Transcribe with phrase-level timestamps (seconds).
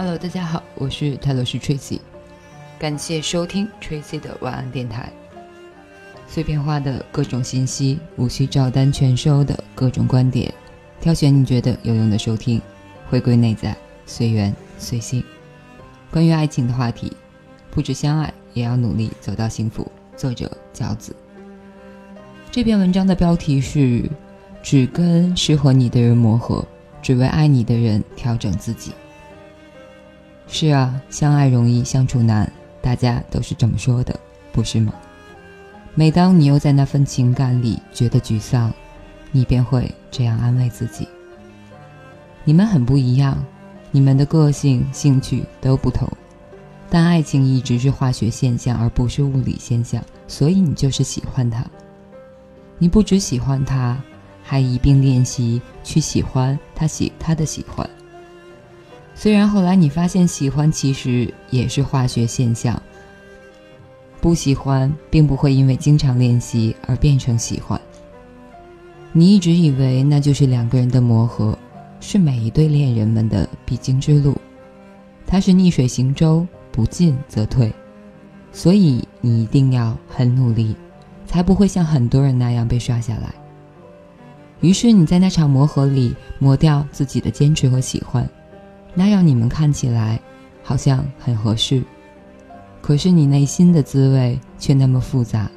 [0.00, 1.98] Hello，大家好，我是泰罗斯 Tracy，
[2.78, 5.12] 感谢收听 Tracy 的晚安电台。
[6.28, 10.54] 碎片化的各种信息，无需照单全收的各种观点，
[11.00, 12.62] 挑选你觉得有用的收听，
[13.10, 13.76] 回归内在，
[14.06, 15.20] 随缘随性。
[16.12, 17.12] 关于爱情的话题，
[17.68, 19.90] 不止相爱，也要努力走到幸福。
[20.16, 21.12] 作者饺子。
[22.52, 24.08] 这篇文章的标题是：
[24.62, 26.64] 只跟适合你的人磨合，
[27.02, 28.92] 只为爱你的人调整自己。
[30.48, 34.18] 是啊，相爱容易相处难，大家都是这么说的，
[34.50, 34.92] 不是吗？
[35.94, 38.72] 每当你又在那份情感里觉得沮丧，
[39.30, 41.06] 你便会这样安慰自己：
[42.44, 43.36] 你们很不一样，
[43.90, 46.08] 你们的个性、兴趣都不同，
[46.88, 51.62] 但爱情一直是化学现象，而不是物理现象，所以你就是喜欢他。
[52.78, 54.00] 你不只喜欢他，
[54.42, 57.88] 还一并练习去喜欢他喜他的喜欢。
[59.20, 62.80] 虽然后来你发现喜欢其实也是化学现象，
[64.20, 67.80] 不喜欢并不会因为经常练习而变成喜欢。
[69.10, 71.58] 你一直以为那就是两个人的磨合，
[71.98, 74.36] 是每一对恋人们的必经之路，
[75.26, 77.72] 它是逆水行舟，不进则退，
[78.52, 80.76] 所以你一定要很努力，
[81.26, 83.34] 才不会像很多人那样被刷下来。
[84.60, 88.24] 于是你在那场磨合里磨掉自己的坚持和喜欢。
[88.94, 90.20] 那样你们看起来
[90.62, 91.82] 好像很合适，
[92.80, 95.50] 可是你内心的滋味却那么复杂。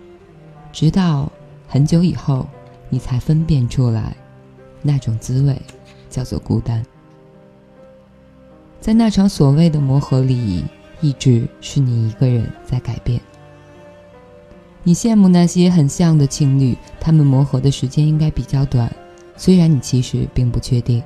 [0.71, 1.31] 直到
[1.67, 2.47] 很久以后，
[2.89, 4.15] 你才分辨出来，
[4.81, 5.59] 那种滋味
[6.09, 6.85] 叫做孤单。
[8.79, 10.63] 在那场所谓的磨合里，
[11.01, 13.19] 一直是你一个人在改变。
[14.83, 18.91] 你羡慕那些很像的情侣，他们磨合的时间应该比较短，
[19.35, 21.03] 虽然你其实并不确定。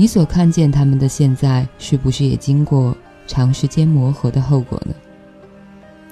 [0.00, 4.94] 你所看见他们的现在，是不是也经过长时间磨合的后果呢？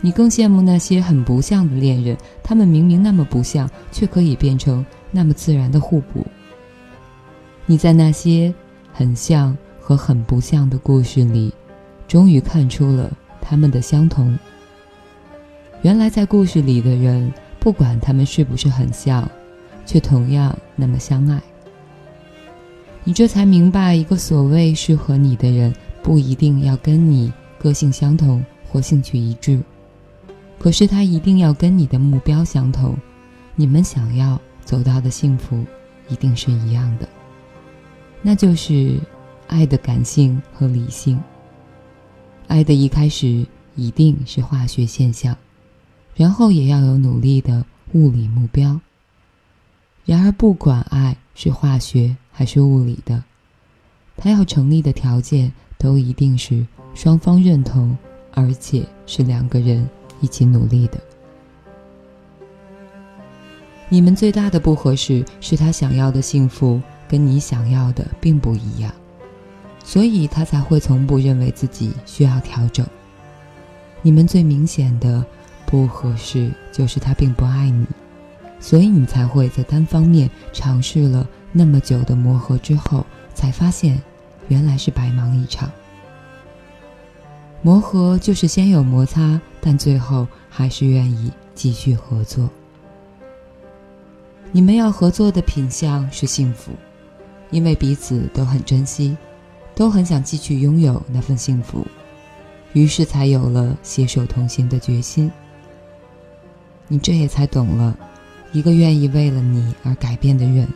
[0.00, 6.26] 你更羡慕那些很不像的恋人，他们明明那么不像，却可以变成那么自然的互补。
[7.64, 8.52] 你在那些
[8.92, 11.54] 很像和很不像的故事里，
[12.08, 14.36] 终于看出了他们的相同。
[15.82, 19.30] 原来在故事里的人，不管他们是不是很像，
[19.84, 21.40] 却同样那么相爱。
[23.08, 25.72] 你这才明白，一个所谓适合你的人，
[26.02, 29.62] 不一定要跟你个性相同或兴趣一致，
[30.58, 32.96] 可是他一定要跟你的目标相同，
[33.54, 35.64] 你们想要走到的幸福
[36.08, 37.08] 一定是一样的，
[38.22, 38.98] 那就是
[39.46, 41.16] 爱的感性和理性。
[42.48, 43.46] 爱的一开始
[43.76, 45.36] 一定是化学现象，
[46.16, 48.80] 然后也要有努力的物理目标。
[50.06, 52.16] 然而，不管爱是化学。
[52.38, 53.24] 还是物理的，
[54.14, 57.96] 它要成立的条件都一定是双方认同，
[58.34, 59.88] 而且是两个人
[60.20, 61.00] 一起努力的。
[63.88, 66.78] 你们最大的不合适是他想要的幸福
[67.08, 68.92] 跟你想要的并不一样，
[69.82, 72.86] 所以他才会从不认为自己需要调整。
[74.02, 75.24] 你们最明显的
[75.64, 77.86] 不合适就是他并不爱你，
[78.60, 81.26] 所以你才会在单方面尝试了。
[81.52, 84.02] 那么久的磨合之后，才发现，
[84.48, 85.70] 原来是白忙一场。
[87.62, 92.48] 磨合就是先有摩擦，但最后还是愿意继续合作。
[94.52, 96.72] 你们要合作的品相是幸福，
[97.50, 99.16] 因为彼此都很珍惜，
[99.74, 101.86] 都很想继续拥有那份幸福，
[102.74, 105.30] 于是才有了携手同行的决心。
[106.86, 107.96] 你这也才懂了，
[108.56, 110.66] 一个愿意为了你而改变的人。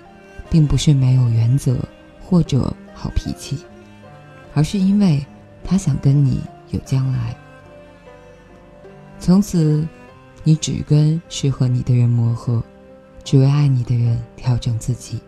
[0.50, 1.76] 并不是没有原则
[2.20, 3.56] 或者好脾气，
[4.52, 5.24] 而是因为
[5.62, 6.41] 他想跟你
[6.71, 7.36] 有将来。
[9.21, 9.86] 从此，
[10.42, 12.60] 你只跟适合你的人磨合，
[13.22, 15.21] 只为爱你的人调整自己，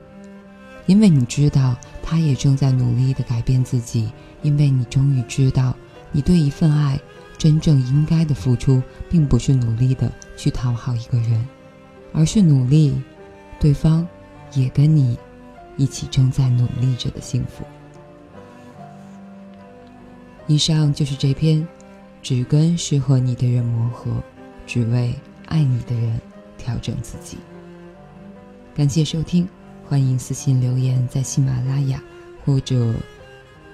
[0.87, 4.11] 因为你知道他也正在努力的改变自己。
[4.43, 5.73] 因为你终于知道，
[6.11, 6.99] 你对一份爱
[7.39, 11.47] 真正应该的付出，并不是努力的去讨好一个人，
[12.13, 13.01] 而是努力
[13.59, 14.07] 对方。
[14.55, 15.19] 也跟你
[15.79, 17.65] 一起正在努力着的幸福。
[20.47, 21.67] 以上就是这篇，
[22.21, 24.23] 只跟适合你的人磨合，
[24.67, 25.15] 只为
[25.47, 26.21] 爱你的人
[26.59, 27.39] 调整自己。
[28.75, 29.49] 感谢收听，
[29.89, 32.03] 欢迎私信留言在喜马拉雅
[32.45, 32.95] 或者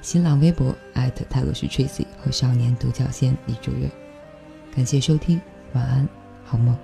[0.00, 3.90] 新浪微博艾特泰罗斯 Tracy 和少年独角仙李主任。
[4.73, 5.40] 感谢收听，
[5.73, 6.08] 晚安，
[6.44, 6.79] 好梦。